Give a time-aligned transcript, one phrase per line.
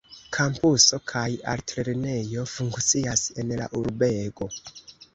[0.35, 4.55] Kampuso kaj altlernejo funkcias en la urbego.